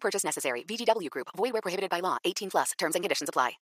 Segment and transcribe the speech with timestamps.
[0.00, 0.64] Purchase necessary.
[0.64, 1.28] VGW Group.
[1.36, 2.16] Void where prohibited by law.
[2.24, 2.72] 18 plus.
[2.78, 3.58] Terms and conditions apply.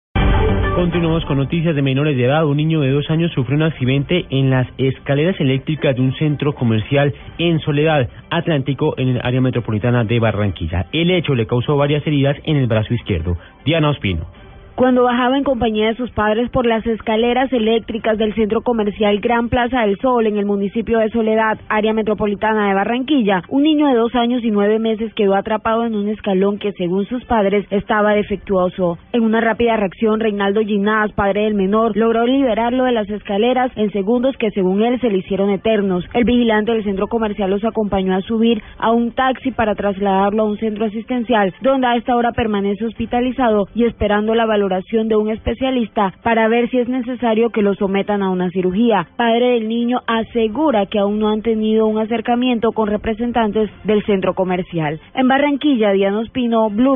[0.76, 2.46] Continuamos con noticias de menores de edad.
[2.46, 6.54] Un niño de dos años sufrió un accidente en las escaleras eléctricas de un centro
[6.54, 10.88] comercial en Soledad Atlántico en el área metropolitana de Barranquilla.
[10.92, 13.38] El hecho le causó varias heridas en el brazo izquierdo.
[13.64, 14.28] Diana Ospino.
[14.76, 19.48] Cuando bajaba en compañía de sus padres por las escaleras eléctricas del centro comercial Gran
[19.48, 23.96] Plaza del Sol en el municipio de Soledad, área metropolitana de Barranquilla, un niño de
[23.96, 28.16] dos años y nueve meses quedó atrapado en un escalón que, según sus padres, estaba
[28.16, 28.98] defectuoso.
[29.14, 33.94] En una rápida reacción, Reinaldo Ginás, padre del menor, logró liberarlo de las escaleras en
[33.94, 36.04] segundos que, según él, se le hicieron eternos.
[36.14, 40.48] El vigilante del centro comercial los acompañó a subir a un taxi para trasladarlo a
[40.48, 45.30] un centro asistencial, donde a esta hora permanece hospitalizado y esperando la valoración de un
[45.30, 49.08] especialista para ver si es necesario que lo sometan a una cirugía.
[49.16, 54.34] Padre del niño asegura que aún no han tenido un acercamiento con representantes del centro
[54.34, 55.00] comercial.
[55.14, 56.94] En Barranquilla, Diana Ospino, Blue.